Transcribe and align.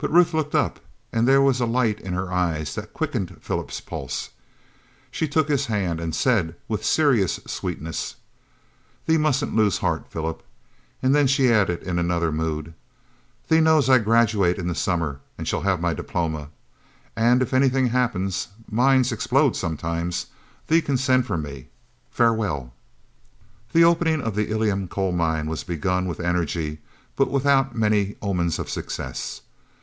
But 0.00 0.12
Ruth 0.12 0.32
looked 0.32 0.54
up, 0.54 0.78
and 1.12 1.26
there 1.26 1.42
was 1.42 1.58
a 1.60 1.66
light 1.66 1.98
in 1.98 2.12
her 2.12 2.32
eyes 2.32 2.76
that 2.76 2.92
quickened 2.94 3.36
Phil's 3.40 3.80
pulse. 3.80 4.30
She 5.10 5.26
took 5.26 5.48
his 5.48 5.66
hand, 5.66 5.98
and 5.98 6.14
said 6.14 6.54
with 6.68 6.84
serious 6.84 7.40
sweetness: 7.48 8.14
"Thee 9.06 9.18
mustn't 9.18 9.56
lose 9.56 9.78
heart, 9.78 10.06
Philip." 10.08 10.40
And 11.02 11.16
then 11.16 11.26
she 11.26 11.52
added, 11.52 11.82
in 11.82 11.98
another 11.98 12.30
mood, 12.30 12.74
"Thee 13.48 13.58
knows 13.60 13.90
I 13.90 13.98
graduate 13.98 14.56
in 14.56 14.68
the 14.68 14.74
summer 14.76 15.18
and 15.36 15.48
shall 15.48 15.62
have 15.62 15.80
my 15.80 15.94
diploma. 15.94 16.50
And 17.16 17.42
if 17.42 17.52
any 17.52 17.68
thing 17.68 17.88
happens 17.88 18.46
mines 18.70 19.10
explode 19.10 19.56
sometimes 19.56 20.26
thee 20.68 20.80
can 20.80 20.96
send 20.96 21.26
for 21.26 21.36
me. 21.36 21.70
Farewell." 22.08 22.72
The 23.72 23.82
opening 23.82 24.20
of 24.20 24.36
the 24.36 24.48
Ilium 24.52 24.86
coal 24.86 25.10
mine 25.10 25.48
was 25.48 25.64
begun 25.64 26.06
with 26.06 26.20
energy, 26.20 26.78
but 27.16 27.32
without 27.32 27.74
many 27.74 28.14
omens 28.22 28.60
of 28.60 28.70
success. 28.70 29.40